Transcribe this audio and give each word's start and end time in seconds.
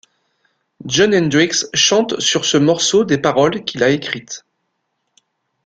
Jon 0.87 1.13
Hendricks 1.13 1.57
chante 1.75 2.19
sur 2.19 2.43
ce 2.45 2.57
morceau 2.57 3.03
des 3.03 3.19
paroles 3.19 3.63
qu'il 3.65 3.83
a 3.83 3.91
écrites. 3.91 4.43